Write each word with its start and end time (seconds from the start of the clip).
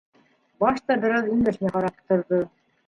Башта 0.63 0.97
бер 1.03 1.15
аҙ 1.21 1.31
өндәшмәй 1.37 1.77
ҡарап 1.77 2.05
торҙо. 2.13 2.43